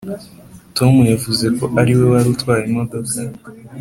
tom 0.77 0.93
yavuze 1.13 1.45
ko 1.57 1.63
ari 1.81 1.91
we 1.97 2.03
wari 2.11 2.27
utwaye 2.33 2.61
imodoka. 2.69 3.15